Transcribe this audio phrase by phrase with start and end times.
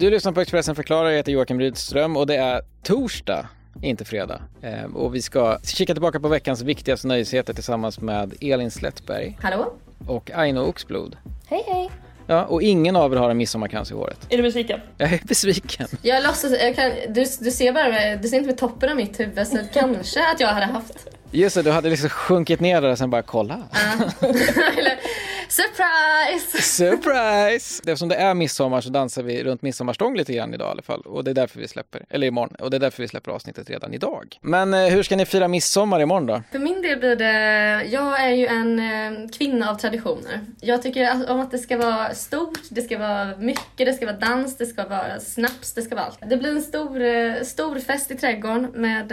[0.00, 3.48] Du lyssnar på Expressen förklarar, jag heter Joakim Rydström och det är torsdag,
[3.82, 4.42] inte fredag.
[4.62, 9.72] Eh, och vi ska kika tillbaka på veckans viktigaste nöjesheter tillsammans med Elin Slättberg Hallå?
[10.06, 11.16] och Aino Oxblod.
[11.48, 11.90] Hej hej.
[12.26, 14.26] Ja, och ingen av er har en midsommarkrans i håret.
[14.28, 14.80] Är du besviken?
[14.98, 15.88] Jag är besviken.
[16.02, 19.20] Jag låtsas, jag kan, du, du ser bara, du ser inte med toppen av mitt
[19.20, 21.06] huvud så kanske att jag hade haft.
[21.30, 23.54] Just det, du hade liksom sjunkit ner där och sen bara kolla.
[24.78, 24.98] Eller,
[25.50, 26.62] surprise!
[26.62, 27.80] Surprise!
[27.86, 31.00] Eftersom det är midsommar så dansar vi runt midsommarstång lite grann idag i alla fall.
[31.00, 33.70] Och det är därför vi släpper, eller imorgon, och det är därför vi släpper avsnittet
[33.70, 34.38] redan idag.
[34.40, 36.42] Men eh, hur ska ni fira midsommar imorgon då?
[36.52, 37.32] För min del blir det,
[37.90, 40.40] jag är ju en eh, kvinna av traditioner.
[40.60, 44.06] Jag tycker att- om att det ska vara stort, det ska vara mycket, det ska
[44.06, 46.18] vara dans, det ska vara snaps, det ska vara allt.
[46.30, 49.12] Det blir en stor, eh, stor fest i trädgården med,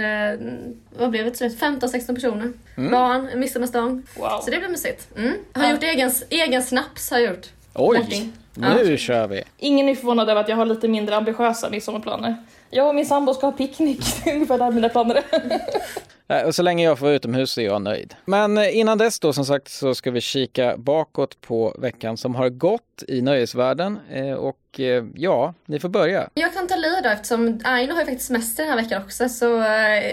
[0.97, 2.51] vad blev det till slut, 15-16 personer.
[2.91, 4.03] Barn, midsommarstång.
[4.17, 4.39] Wow.
[4.45, 5.07] Så det blir mysigt.
[5.17, 5.33] Mm.
[5.53, 7.47] Har gjort egen, egen snaps har jag gjort.
[7.73, 8.33] Oj, Martin.
[8.55, 9.43] nu kör vi!
[9.57, 12.35] Ingen är förvånad över att jag har lite mindre ambitiösa midsommarplaner.
[12.69, 15.51] Jag och min sambo ska ha picknick, det är ungefär där mina planer är.
[16.45, 18.15] Och så länge jag får utomhus är jag nöjd.
[18.25, 22.35] Men eh, innan dess då som sagt så ska vi kika bakåt på veckan som
[22.35, 23.99] har gått i nöjesvärlden.
[24.11, 26.29] Eh, Och eh, ja, ni får börja.
[26.33, 29.29] Jag kan ta lid då eftersom Aino har ju faktiskt semester den här veckan också
[29.29, 29.55] så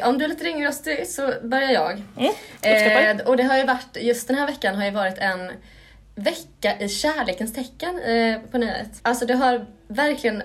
[0.05, 2.03] om du är lite ringrostig så börjar jag.
[2.17, 3.19] Mm.
[3.19, 5.51] Eh, och det har ju varit, just den här veckan har ju varit en
[6.15, 9.01] vecka i kärlekens tecken eh, på nyhet.
[9.03, 10.43] Alltså det har verkligen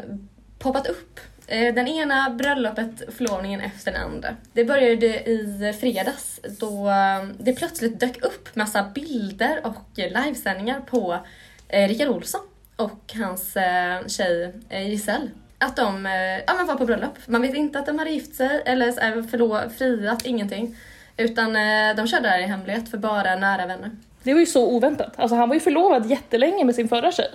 [0.59, 1.19] poppat upp.
[1.47, 4.35] Eh, den ena bröllopet förlovningen efter den andra.
[4.53, 11.19] Det började i fredags då eh, det plötsligt dök upp massa bilder och livesändningar på
[11.67, 12.41] eh, Rickard Olsson
[12.75, 15.29] och hans eh, tjej eh, Giselle.
[15.57, 17.17] Att de eh, ja, men var på bröllop.
[17.25, 20.75] Man vet inte att de hade gift sig eller eh, så friat, ingenting.
[21.17, 23.91] Utan eh, de körde det här i hemlighet för bara nära vänner.
[24.23, 25.13] Det var ju så oväntat.
[25.15, 27.31] Alltså han var ju förlovad jättelänge med sin förra tjej.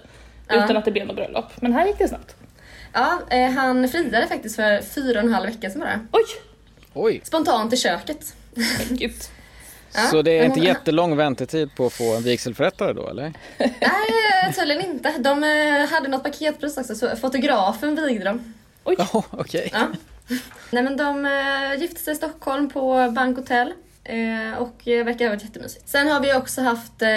[0.48, 0.64] Ja.
[0.64, 1.46] Utan att det blev något bröllop.
[1.56, 2.36] Men här gick det snabbt.
[2.92, 6.00] Ja, eh, han friade faktiskt för fyra och en halv vecka sedan bara.
[6.12, 6.24] Oj!
[6.94, 8.34] Oj, Spontant i köket.
[8.90, 9.12] Gud.
[9.96, 13.32] Ja, så det är inte hon- jättelång väntetid på att få en vigselförrättare då eller?
[13.58, 15.12] Nej, tydligen inte.
[15.18, 18.54] De eh, hade något paketpris också, så fotografen vigde dem.
[18.84, 18.94] Oj!
[19.12, 19.70] Ja, okej.
[19.72, 19.86] Ja.
[20.70, 23.72] Nej men de eh, gifte sig i Stockholm på Bank Hotel.
[24.04, 25.88] Eh, och eh, verkar ha varit jättemysigt.
[25.88, 27.08] Sen har vi också haft eh,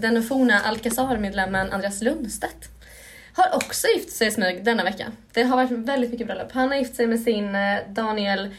[0.00, 2.68] den forna Alcazar-medlemmen Andreas Lundstedt.
[3.32, 5.06] Har också gift sig i smyg denna vecka.
[5.32, 6.52] Det har varit väldigt mycket bröllop.
[6.52, 8.54] Han har gift sig med sin eh, Daniel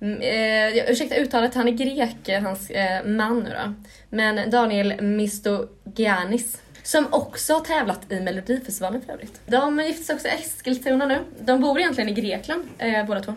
[0.00, 3.74] mm, eh, jag- ursäkta uttalet, han är grek, eh, hans eh, man nu då.
[4.10, 6.58] Men Daniel Mistogiannis.
[6.82, 9.40] Som också har tävlat i Melodifestivalen för övrigt.
[9.46, 11.18] De gifte sig också i Eskilstuna nu.
[11.40, 13.34] De bor egentligen i Grekland eh, båda två.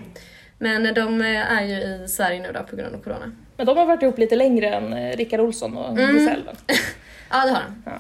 [0.58, 3.32] Men de eh, är ju i Sverige nu då på grund av corona.
[3.58, 6.16] Men de har varit ihop lite längre än eh, Rickard Olsson och Mm.
[6.18, 6.44] Giselle.
[7.30, 7.84] Ja det har de.
[7.86, 8.00] Ja.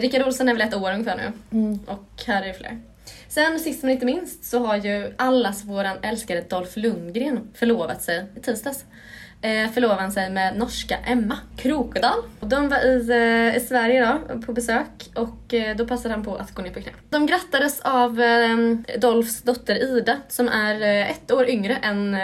[0.00, 1.58] Rickard Olsson är väl ett år ungefär nu.
[1.58, 1.78] Mm.
[1.86, 2.78] Och här är det fler.
[3.28, 8.24] Sen sist men inte minst så har ju allas våran älskade Dolph Lundgren förlovat sig
[8.36, 8.84] i tisdags.
[9.42, 12.18] Eh, förlovade han sig med norska Emma Krokodal.
[12.40, 16.24] Och de var i, eh, i Sverige då på besök och eh, då passade han
[16.24, 16.92] på att gå ner på knä.
[17.10, 18.20] De grattades av
[18.98, 20.80] Dolphs dotter Ida som är
[21.10, 22.16] ett år yngre än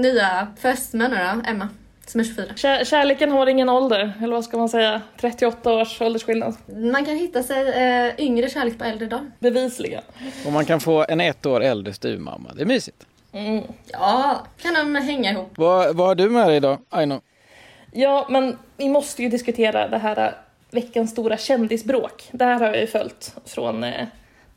[0.00, 1.68] nya fästmön då, Emma
[2.10, 2.46] som är 24.
[2.56, 5.02] Kär, kärleken har ingen ålder, eller vad ska man säga?
[5.20, 6.56] 38 års åldersskillnad.
[6.66, 9.30] Man kan hitta sig eh, yngre kärlek på äldre dagar.
[9.38, 10.02] Bevisligen.
[10.46, 12.52] Och man kan få en ett år äldre styvmamma.
[12.54, 13.06] Det är mysigt.
[13.38, 13.64] Mm.
[13.92, 15.52] Ja, kan de hänga ihop.
[15.56, 17.20] Vad, vad har du med dig idag, Aino?
[17.92, 20.32] Ja, men vi måste ju diskutera det här äh,
[20.70, 22.28] veckans stora kändisbråk.
[22.32, 24.06] Det här har jag ju följt från eh,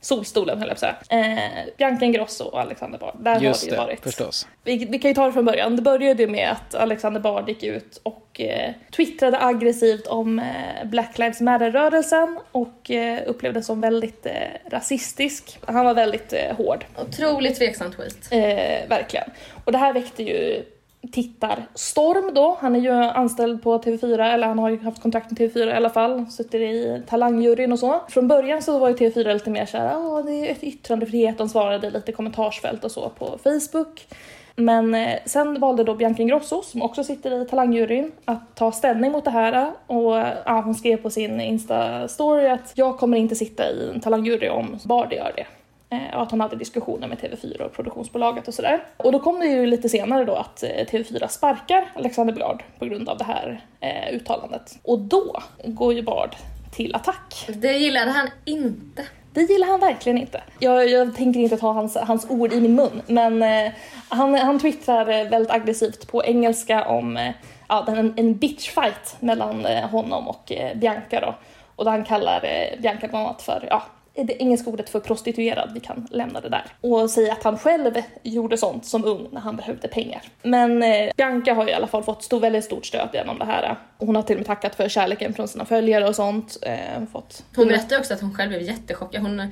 [0.02, 1.26] Solstolen höll jag på att säga.
[1.26, 3.16] Eh, Bianca Ingrosso och Alexander Bard.
[3.20, 4.04] Där Just har det ju det, varit.
[4.04, 4.48] förstås.
[4.64, 5.76] Vi, vi kan ju ta det från början.
[5.76, 10.46] Det började ju med att Alexander Bard gick ut och eh, twittrade aggressivt om eh,
[10.86, 14.34] Black Lives Matter-rörelsen och eh, upplevdes som väldigt eh,
[14.70, 15.60] rasistisk.
[15.66, 16.86] Han var väldigt eh, hård.
[17.08, 18.32] Otroligt tveksam tweet.
[18.32, 19.30] Eh, verkligen.
[19.66, 20.64] Och det här väckte ju
[21.12, 22.58] tittarstorm då.
[22.60, 25.72] Han är ju anställd på TV4, eller han har ju haft kontrakt med TV4 i
[25.72, 26.26] alla fall.
[26.30, 28.02] Suttit i talangjuryn och så.
[28.10, 31.38] Från början så var ju TV4 lite mer såhär, ja det är ett yttrandefrihet.
[31.38, 34.08] De svarade lite kommentarsfält och så på Facebook.
[34.56, 39.12] Men eh, sen valde då Bianca Ingrosso, som också sitter i talangjuryn, att ta ställning
[39.12, 39.72] mot det här.
[39.88, 40.16] Och
[40.46, 44.80] ja, hon skrev på sin Insta-story att jag kommer inte sitta i en talangjury om
[44.84, 45.46] Bardi gör det.
[45.92, 48.84] Eh, och att hon hade diskussioner med TV4 och produktionsbolaget och sådär.
[48.98, 52.86] Och då kom det ju lite senare då att eh, TV4 sparkar Alexander Bard på
[52.86, 54.80] grund av det här eh, uttalandet.
[54.84, 56.36] Och då går ju Bard
[56.72, 57.48] till attack.
[57.48, 59.06] Det gillade han inte.
[59.34, 60.42] Det gillar han verkligen inte.
[60.60, 63.72] Jag, jag tänker inte ta hans, hans ord i min mun, men eh,
[64.10, 67.32] han, han twittrar eh, väldigt aggressivt på engelska om eh,
[67.70, 71.36] ja, en, en bitchfight mellan eh, honom och eh, Bianca då.
[71.76, 75.72] Och där han kallar eh, Bianca bland annat för ja, det engelska ordet för prostituerad,
[75.74, 76.66] vi kan lämna det där.
[76.82, 77.94] Och säga att han själv
[78.24, 80.22] gjorde sånt som ung när han behövde pengar.
[80.42, 83.76] Men eh, Bianca har i alla fall fått stor, väldigt stort stöd genom det här.
[83.98, 86.58] Hon har till och med tackat för kärleken från sina följare och sånt.
[86.62, 87.44] Eh, fått...
[87.56, 89.22] Hon berättade också att hon själv blev jättechockad.
[89.22, 89.52] Hon,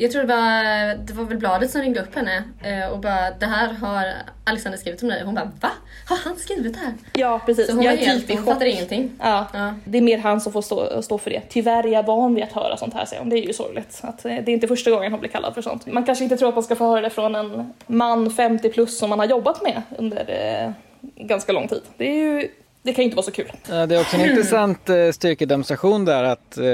[0.00, 3.30] jag tror det var, det var väl bladet som ringde upp henne eh, och bara
[3.30, 4.12] det här har
[4.44, 5.22] Alexander skrivit om dig.
[5.24, 5.70] Hon bara va?
[6.08, 6.92] Har han skrivit det här?
[7.12, 7.66] Ja precis.
[7.66, 9.10] Så hon jag är helt, hon fattade ingenting.
[9.18, 9.46] Ja.
[9.52, 9.74] Ja.
[9.84, 11.42] Det är mer han som får stå, stå för det.
[11.48, 13.30] Tyvärr är jag van vid att höra sånt här säger hon.
[13.30, 14.00] Det är ju sorgligt.
[14.02, 15.86] Att, eh, det är inte första gången hon blir kallad för sånt.
[15.86, 18.98] Man kanske inte tror att man ska få höra det från en man 50 plus
[18.98, 20.72] som man har jobbat med under eh,
[21.16, 21.82] ganska lång tid.
[21.96, 22.48] Det är ju
[22.82, 23.52] det kan ju inte vara så kul.
[23.68, 26.64] Ja, Det är också en intressant eh, styrkedemonstration där att eh,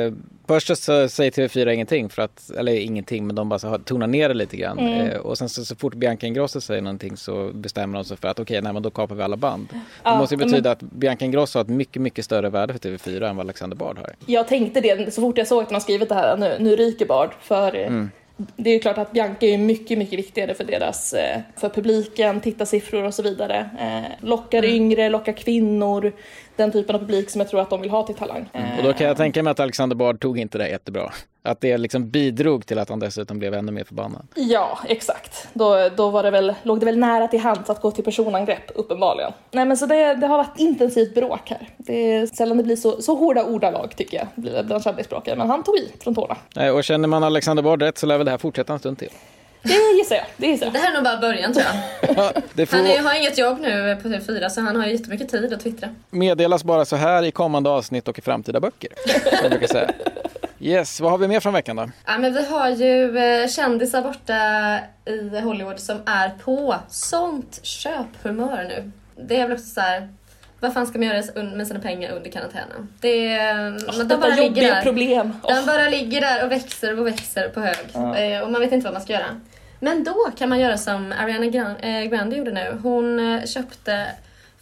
[0.48, 4.28] först så säger TV4 ingenting, för att, eller ingenting, men de bara så tonar ner
[4.28, 4.78] det lite grann.
[4.78, 5.06] Mm.
[5.08, 8.28] Eh, och sen så, så fort Bianca Ingrosso säger någonting så bestämmer de sig för
[8.28, 9.66] att okej, nej men då kapar vi alla band.
[9.70, 12.72] Det Ja, måste ju men- betyda att Bianca Ingrosso har ett mycket, mycket större värde
[12.72, 14.14] för TV4 än vad Alexander Bard har.
[14.26, 16.76] Jag tänkte det så fort jag såg att de har skrivit det här, nu, nu
[16.76, 17.30] ryker Bard.
[17.40, 18.04] För eh,
[18.36, 22.40] det är ju klart att Bianca är mycket, mycket viktigare för deras, eh, för publiken,
[22.40, 23.70] tittarsiffror och så vidare.
[23.80, 26.12] Eh, lockar yngre, lockar kvinnor,
[26.56, 28.48] den typen av publik som jag tror att de vill ha till Talang.
[28.52, 31.12] Eh, Och då kan jag tänka mig att Alexander Bard tog inte det jättebra.
[31.46, 34.26] Att det liksom bidrog till att han dessutom blev ännu mer förbannad.
[34.34, 35.48] Ja, exakt.
[35.52, 38.70] Då, då var det väl, låg det väl nära till hands att gå till personangrepp,
[38.74, 39.32] uppenbarligen.
[39.50, 41.68] Nej men så det, det har varit intensivt bråk här.
[41.76, 44.26] Det är sällan det blir så, så hårda ordalag tycker jag,
[44.66, 45.36] bland kändisbråkare.
[45.36, 46.36] Men han tog i från tårna.
[46.56, 48.98] Nej, Och känner man Alexander Bard rätt så lär väl det här fortsätta en stund
[48.98, 49.10] till.
[49.62, 50.72] Det gissar jag, det gissar jag.
[50.72, 52.16] Det här är nog bara början tror jag.
[52.16, 54.92] Ja, det får Han är, har inget jobb nu på TV4 så han har ju
[54.92, 55.88] jättemycket tid att twittra.
[56.10, 58.90] meddelas bara så här i kommande avsnitt och i framtida böcker.
[59.30, 59.90] som jag brukar säga.
[60.64, 61.90] Yes, vad har vi mer från veckan då?
[62.06, 68.64] Ja, men vi har ju eh, kändisar borta i Hollywood som är på sånt köphumör
[68.68, 68.90] nu.
[69.16, 70.08] Det är väl också så här.
[70.60, 72.88] Vad fan ska man göra med sina pengar under karantänen?
[73.00, 74.82] Det är, men de bara ligger där.
[74.82, 75.32] problem.
[75.48, 77.76] Den bara ligger där och växer och växer på hög.
[77.92, 78.16] Ja.
[78.16, 79.40] Eh, och man vet inte vad man ska göra.
[79.80, 82.78] Men då kan man göra som Ariana eh, Grande gjorde nu.
[82.82, 84.06] Hon köpte,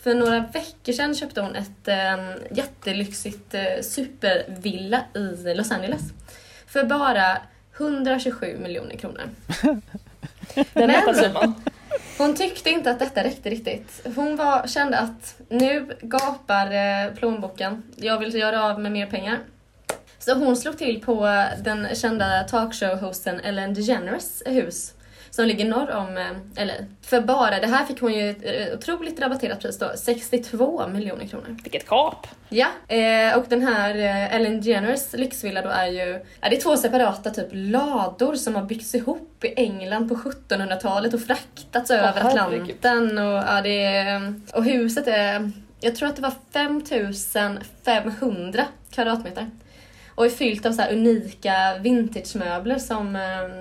[0.03, 6.03] för några veckor sedan köpte hon ett eh, jättelyxigt eh, supervilla i Los Angeles.
[6.67, 7.39] För bara
[7.77, 9.23] 127 miljoner kronor.
[10.73, 10.93] Den
[11.33, 11.55] Men-.
[12.19, 14.07] Hon tyckte inte att detta räckte riktigt.
[14.17, 17.83] Hon var, kände att nu gapar eh, plånboken.
[17.97, 19.39] Jag vill göra av med mer pengar.
[20.19, 24.95] Så hon slog till på den kända talkshow-hosten Ellen DeGeneres hus
[25.33, 26.73] som ligger norr om eh, LA.
[27.03, 31.27] För bara det här fick hon ju ett eh, otroligt rabatterat pris då, 62 miljoner
[31.27, 31.57] kronor.
[31.63, 32.27] Vilket kap.
[32.49, 36.61] Ja, eh, och den här eh, Ellen DeGeneres lyxvilla då är ju, ja, det är
[36.61, 42.21] två separata typ lador som har byggts ihop i England på 1700-talet och fraktats över
[42.21, 42.71] herregud.
[42.71, 49.51] Atlanten och ja, det är, och huset är, jag tror att det var 5500 kvadratmeter.
[50.15, 53.17] Och är fyllt av så här unika vintagemöbler som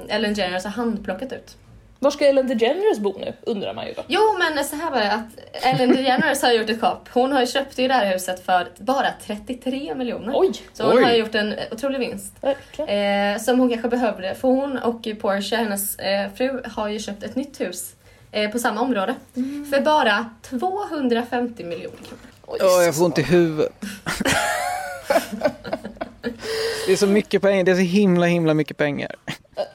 [0.09, 1.57] Ellen DeGeneres har handplockat ut.
[2.03, 4.03] Var ska Ellen DeGeneres bo nu, undrar man ju då.
[4.07, 7.09] Jo men så här var det att Ellen DeGeneres har gjort ett kap.
[7.13, 10.33] Hon har ju köpt det här huset för bara 33 miljoner.
[10.35, 11.03] Oj, Så hon Oj.
[11.03, 12.33] har gjort en otrolig vinst.
[12.77, 14.35] Eh, som hon kanske behövde.
[14.35, 17.95] För hon och Porsche, hennes eh, fru, har ju köpt ett nytt hus
[18.31, 19.15] eh, på samma område.
[19.73, 22.21] För bara 250 miljoner kronor.
[22.47, 23.73] Oj, Åh, jag får ont i huvudet.
[26.85, 29.15] Det är så mycket pengar, det är så himla himla mycket pengar.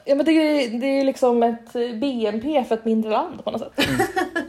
[0.05, 3.61] Ja men det är, det är liksom ett BNP för ett mindre land på något
[3.61, 3.87] sätt.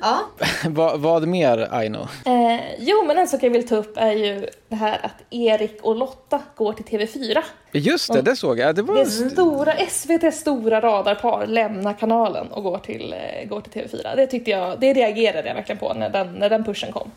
[0.00, 0.20] Ja,
[0.68, 2.08] vad, vad mer Aino?
[2.26, 5.78] Eh, jo men en sak jag vill ta upp är ju det här att Erik
[5.82, 7.38] och Lotta går till TV4.
[7.72, 8.74] Just det, det såg jag.
[8.74, 8.96] Det var...
[8.96, 14.16] Det stora, SVTs stora radarpar lämnar kanalen och går till, eh, går till TV4.
[14.16, 17.10] Det tyckte jag, det reagerade jag verkligen på när den, när den pushen kom.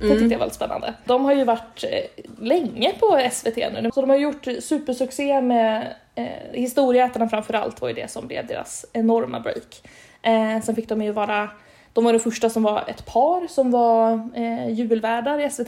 [0.00, 0.94] Det tyckte jag var väldigt spännande.
[1.04, 5.94] De har ju varit eh, länge på SVT nu, så de har gjort supersuccé med
[6.18, 9.82] eh, Historieätarna framförallt var ju det som blev deras enorma break.
[10.22, 11.50] Eh, sen fick de ju vara
[11.92, 15.66] de var de första som var ett par som var eh, julvärdar i SVT.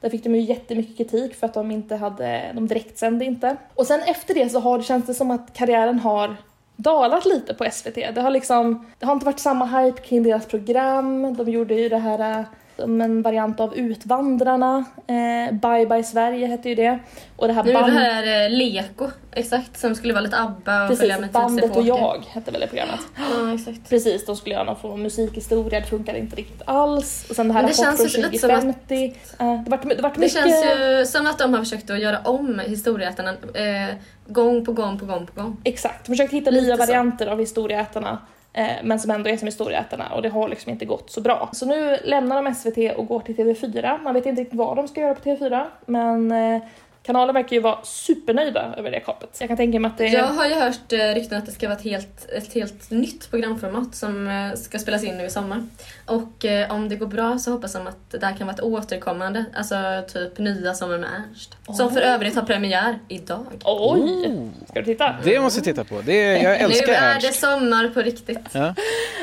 [0.00, 3.56] Där fick de ju jättemycket kritik för att de inte hade, de direktsände inte.
[3.74, 6.36] Och sen efter det så har det känts det som att karriären har
[6.76, 7.94] dalat lite på SVT.
[7.94, 11.36] Det har liksom, det har inte varit samma hype kring deras program.
[11.36, 12.44] De gjorde ju det här eh,
[12.82, 14.84] en variant av Utvandrarna.
[15.06, 16.98] Eh, Bye Bye Sverige hette ju det.
[17.36, 20.38] Och det här nu är det band- här eh, Leko, exakt, som skulle vara lite
[20.38, 23.00] ABBA och följa Precis, med Bandet och jag hette väl det programmet.
[23.16, 23.88] Ja, exakt.
[23.88, 27.26] Precis, de skulle göra någon form av musikhistoria, det funkade inte riktigt alls.
[27.30, 29.14] Och sen det här Men det känns från ju lite som att- 2050.
[29.38, 30.38] Eh, det vart, det vart Det mycket...
[30.38, 33.94] känns ju som att de har försökt att göra om Historieätarna eh,
[34.26, 35.56] gång på gång på gång på gång.
[35.64, 36.82] Exakt, försökt hitta Lite nya så.
[36.86, 38.18] varianter av historieätarna.
[38.52, 41.50] Eh, men som ändå är som historieätarna och det har liksom inte gått så bra.
[41.52, 44.02] Så nu lämnar de SVT och går till TV4.
[44.02, 46.62] Man vet inte riktigt vad de ska göra på TV4 men eh,
[47.10, 49.36] Kanalen verkar ju vara supernöjda över det kapet.
[49.40, 50.14] Jag kan tänka mig att det är...
[50.14, 53.30] Jag har ju hört eh, rykten att det ska vara ett helt, ett helt nytt
[53.30, 55.66] programformat som eh, ska spelas in nu i sommar.
[56.06, 58.62] Och eh, om det går bra så hoppas de att det här kan vara ett
[58.62, 59.74] återkommande, alltså
[60.12, 61.56] typ nya Sommar med Ernst.
[61.76, 63.46] Som för övrigt har premiär idag.
[63.64, 64.50] Oj!
[64.68, 65.14] Ska du titta?
[65.24, 66.00] Det måste jag titta på.
[66.06, 67.26] Det är, jag älskar nu är Ernst.
[67.26, 68.48] det sommar på riktigt.
[68.52, 68.74] Ja.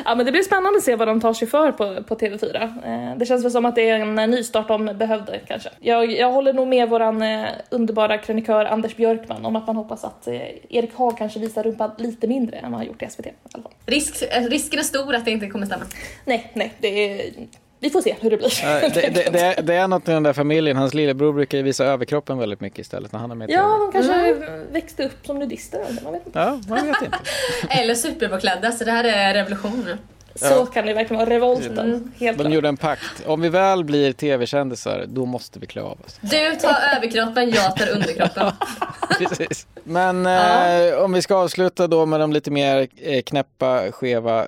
[0.06, 2.64] Ja men det blir spännande att se vad de tar sig för på, på TV4.
[2.64, 5.70] Eh, det känns väl som att det är en nystart de behövde kanske.
[5.80, 7.22] Jag, jag håller nog med våran
[7.78, 10.36] underbara krönikör Anders Björkman om att man hoppas att eh,
[10.70, 13.26] Erik Haag kanske visar rumpan lite mindre än vad han har gjort i SVT.
[13.26, 13.72] I alla fall.
[13.86, 15.84] Risk, eh, risken är stor att det inte kommer stämma.
[16.26, 17.32] Nej, nej, det är...
[17.80, 18.60] Vi får se hur det blir.
[18.64, 20.78] Ja, det, det, det, är, det är något i den där familjen.
[20.78, 24.34] Hans lillebror brukar visa överkroppen väldigt mycket istället när han är med Ja, de kanske
[24.72, 26.40] växte upp som nudister eller man vet inte.
[26.40, 27.18] Ja, man vet inte.
[27.70, 29.88] Eller superpåklädda, så det här är revolution
[30.38, 31.80] Så kan det verkligen vara, revolten.
[31.80, 32.12] Mm.
[32.20, 32.54] Helt De klart.
[32.54, 33.24] gjorde en pakt.
[33.26, 36.18] Om vi väl blir tv-kändisar, då måste vi klä av oss.
[36.22, 38.52] Du tar överkroppen, jag tar underkroppen.
[39.20, 39.68] Precis.
[39.84, 40.68] Men Ja.
[40.80, 44.48] eh, om vi ska avsluta då med de lite mer eh, knäppa, skeva, eh,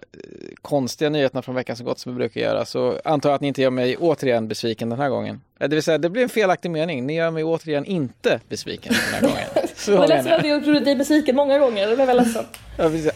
[0.61, 3.47] konstiga nyheterna från veckan som gått som vi brukar göra så antar jag att ni
[3.47, 5.41] inte gör mig återigen besviken den här gången.
[5.59, 7.05] Eh, Det vill säga, det blir en felaktig mening.
[7.05, 9.68] Ni gör mig återigen inte besviken den här gången.
[9.79, 10.39] Så Det var menar ledsen jag.
[10.39, 12.45] att jag gjorde dig besviken många gånger, det blev jag ledsen.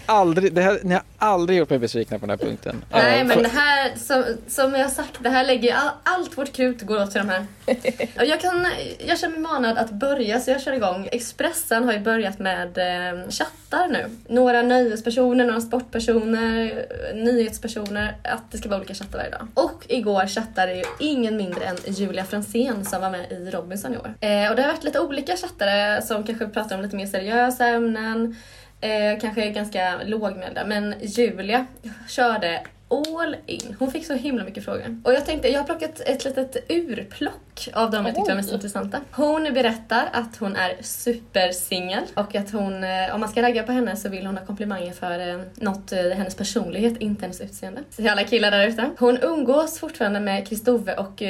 [0.06, 2.86] Aldrig, det här, ni har aldrig gjort mig besvikna på den här punkten.
[2.92, 6.38] Nej Eh, men det här, som, som jag har sagt, det här lägger all, allt
[6.38, 7.46] vårt krut går åt till de här.
[8.26, 8.68] Jag, kan,
[9.08, 11.10] jag känner mig manad att börja så jag kör igång.
[11.12, 14.06] Expressen har ju börjat med eh, chattar nu.
[14.28, 18.16] Några nöjespersoner, några sportpersoner, nyhetspersoner.
[18.24, 19.48] Att det ska vara olika chattar varje dag.
[19.54, 23.98] Och igår chattade ju ingen mindre än Julia Fransén som var med i Robinson i
[23.98, 24.14] år.
[24.20, 27.68] Eh, och det har varit lite olika chattare som kanske pratar om lite mer seriösa
[27.68, 28.36] ämnen.
[28.82, 31.66] Eh, kanske ganska lågmälda, men Julia
[32.08, 32.62] körde
[32.94, 33.76] all in.
[33.80, 35.02] Hon fick så himla mycket frågor.
[35.04, 38.52] Och jag tänkte, jag har plockat ett litet urplock av de jag tyckte var mest
[38.52, 39.00] intressanta.
[39.12, 43.72] Hon berättar att hon är supersingel och att hon, eh, om man ska ragga på
[43.72, 47.82] henne så vill hon ha komplimanger för eh, något, eh, hennes personlighet, inte hennes utseende.
[47.96, 48.90] Till alla killar där ute.
[49.00, 51.22] Hon umgås fortfarande med Kristove och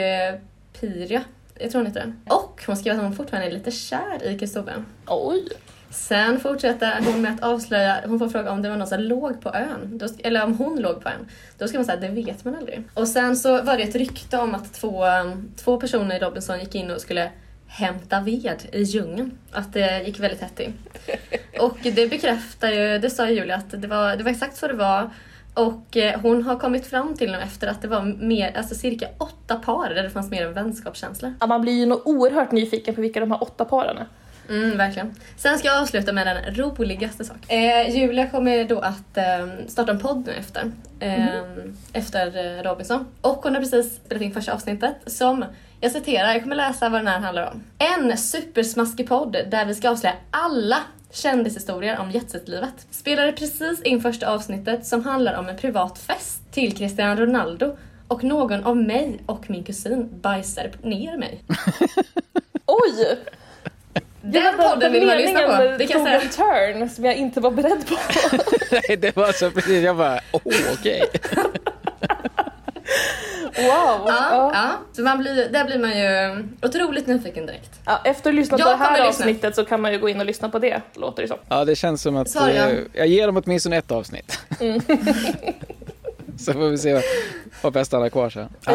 [0.80, 1.24] Pyrja.
[1.64, 2.20] Jag tror hon heter den.
[2.30, 4.74] Och hon skriver att hon fortfarande är lite kär i Kristove.
[5.08, 5.48] Oj!
[5.90, 9.42] Sen fortsätter hon med att avslöja, hon får fråga om det var någon som låg
[9.42, 9.98] på ön.
[9.98, 11.28] Då, eller om hon låg på ön.
[11.58, 12.84] Då ska man säga det vet man aldrig.
[12.94, 16.60] Och sen så var det ett rykte om att två, um, två personer i Robinson
[16.60, 17.32] gick in och skulle
[17.68, 19.38] hämta ved i djungeln.
[19.52, 20.74] Att det gick väldigt hett till.
[21.60, 24.74] Och det bekräftar ju, det sa Julia att det var, det var exakt så det
[24.74, 25.10] var.
[25.54, 29.08] Och eh, hon har kommit fram till nu efter att det var mer, alltså cirka
[29.18, 31.34] åtta par där det fanns mer en vänskapskänsla.
[31.40, 34.08] Ja, man blir ju nog oerhört nyfiken på vilka de här åtta paren är.
[34.50, 35.16] Mm, verkligen.
[35.38, 37.42] Sen ska jag avsluta med den roligaste saken.
[37.48, 41.42] Eh, Julia kommer då att eh, starta en podd nu efter, eh,
[41.94, 43.06] efter eh, Robinson.
[43.22, 45.46] Och hon har precis spelat in första avsnittet som,
[45.82, 47.64] jag citerar, jag kommer läsa vad den här handlar om.
[47.78, 50.78] En supersmaskig podd där vi ska avslöja alla
[51.14, 52.88] kändishistorier om jetset-livet.
[52.92, 57.78] Spelade precis in första avsnittet som handlar om en privat fest till Cristiano Ronaldo
[58.08, 61.44] och någon av mig och min kusin bajsade ner mig.
[62.66, 63.20] Oj!
[64.22, 66.22] Den podden vill man lyssna på, det kan jag säga.
[66.22, 66.30] en
[66.78, 67.96] turn som jag inte var beredd på.
[68.72, 69.84] Nej, det var så precis.
[69.84, 70.42] Jag bara, åh,
[70.74, 71.04] okej.
[73.56, 73.64] Wow!
[73.66, 74.52] Ja, Ja.
[74.54, 74.70] ja.
[74.94, 77.70] Så man blir, där blir man ju otroligt nyfiken direkt.
[77.86, 79.08] Ja, efter att ha lyssnat på det här lyssna.
[79.10, 81.38] avsnittet så kan man ju gå in och lyssna på det, låter det som.
[81.50, 84.40] Ja, det känns som att eh, jag ger dem åtminstone ett avsnitt.
[86.38, 87.02] så får vi se
[87.62, 88.50] vad, bäst stannar kvar sen.
[88.66, 88.72] Ja,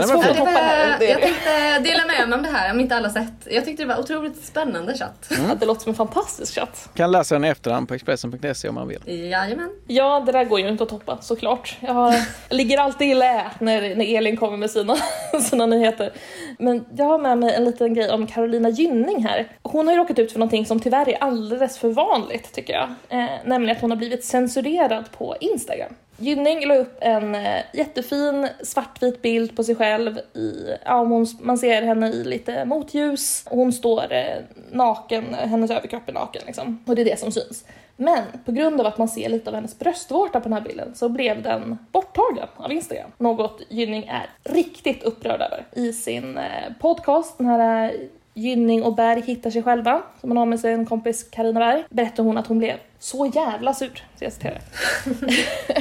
[0.98, 3.32] det är jag tänkte dela med mig om det här om inte alla sett.
[3.50, 5.26] Jag tyckte det var otroligt spännande chatt.
[5.30, 6.88] Ja, det låter som en fantastisk chatt.
[6.94, 9.02] Kan läsa den i efterhand på Expressen.se om man vill.
[9.06, 9.70] Jajamän.
[9.86, 11.76] Ja, det där går ju inte att toppa såklart.
[11.80, 12.12] Jag, har,
[12.48, 14.96] jag ligger alltid i lä när, när Elin kommer med sina,
[15.42, 16.12] sina nyheter.
[16.58, 19.48] Men jag har med mig en liten grej om Carolina Gynning här.
[19.62, 22.88] Hon har ju råkat ut för någonting som tyvärr är alldeles för vanligt tycker jag.
[23.08, 25.94] Eh, nämligen att hon har blivit censurerad på Instagram.
[26.20, 30.18] Gynning la upp en eh, jättefin svartvit bild på sig själv.
[30.18, 33.44] I, ja, hon, man ser henne i lite motljus.
[33.46, 34.38] Hon står eh,
[34.72, 36.84] naken, hennes överkropp är naken liksom.
[36.86, 37.64] Och det är det som syns.
[37.96, 40.94] Men på grund av att man ser lite av hennes bröstvårta på den här bilden
[40.94, 43.10] så blev den borttagen av Instagram.
[43.18, 45.66] Något Gynning är riktigt upprörd över.
[45.72, 47.94] I sin eh, podcast, den här
[48.38, 52.22] Gynning och Berg hittar sig själva, som hon har med sin kompis Karina Berg, berättar
[52.22, 54.60] hon att hon blev så jävla sur, så jag citerar.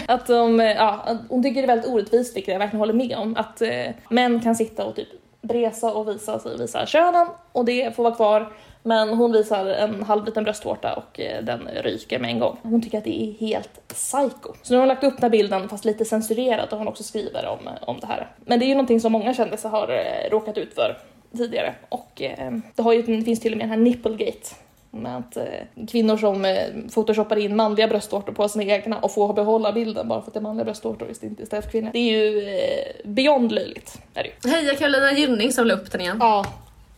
[0.08, 3.18] att de, eh, ja, hon tycker det är väldigt orättvist, vilket jag verkligen håller med
[3.18, 5.08] om, att eh, män kan sitta och typ
[5.42, 8.52] bresa och visa sig, visa könen och det får vara kvar.
[8.84, 12.58] Men hon visar en halvliten bröstvårta och eh, den ryker med en gång.
[12.64, 14.54] Hon tycker att det är helt psycho.
[14.64, 17.04] Så nu har hon lagt upp den här bilden fast lite censurerat och hon också
[17.04, 18.28] skriver om, om det här.
[18.46, 20.98] Men det är ju någonting som många kändisar har eh, råkat ut för.
[21.38, 21.76] Tidigare.
[21.90, 24.56] Och eh, det, har ju, det finns till och med den här Nipplegate.
[24.92, 26.58] Med att eh, kvinnor som eh,
[26.94, 30.40] photoshoppar in manliga bröstvårtor på sina egna och får behålla bilden bara för att det
[30.40, 31.90] är manliga bröstvårtor istället för kvinnor.
[31.94, 34.02] Det är ju eh, beyond löjligt.
[34.14, 34.52] Är det ju.
[34.52, 36.18] Heja Carolina Gynning som la upp den igen.
[36.20, 36.46] Ja,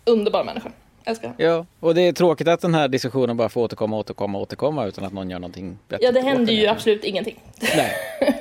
[0.06, 0.70] underbar människa.
[1.06, 1.34] Älskar.
[1.38, 5.04] Ja, och det är tråkigt att den här diskussionen bara får återkomma, återkomma, återkomma utan
[5.04, 6.06] att någon gör någonting bättre.
[6.06, 7.40] Ja, det händer ju absolut ingenting.
[7.76, 7.92] Nej.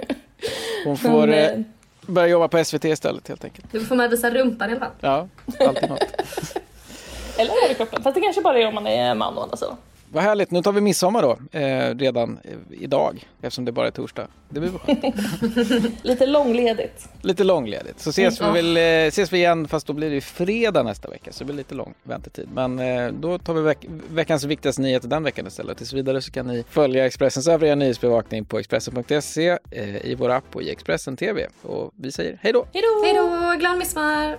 [0.85, 1.65] Hon får Men,
[2.09, 3.73] börja jobba på SVT istället helt enkelt.
[3.73, 4.91] Du får med visa rumpan i alla fall.
[5.01, 5.29] Ja,
[5.67, 6.03] alltid något.
[7.37, 8.03] Eller överkroppen.
[8.03, 9.77] Fast det kanske bara är om man är man å andra sidan.
[10.13, 12.51] Vad härligt, nu tar vi midsommar då, eh, redan eh,
[12.83, 14.27] idag, eftersom det bara är torsdag.
[14.49, 16.05] Det blir skönt.
[16.05, 17.09] Lite långledigt.
[17.23, 18.01] Lite långledigt.
[18.01, 20.83] Så ses, Mm, vi väl, eh, ses vi igen, fast då blir det ju fredag
[20.83, 22.49] nästa vecka, så det blir lite lång väntetid.
[22.55, 25.79] Men eh, då tar vi veck veckans viktigaste nyheter den veckan istället.
[25.79, 30.57] Tills vidare så kan ni följa Expressens övriga nyhetsbevakning på Expressen.se, eh, i vår app
[30.57, 31.47] och i Expressen TV.
[31.63, 32.67] Och vi säger hej då!
[32.73, 34.39] Hej då, glad midsommar!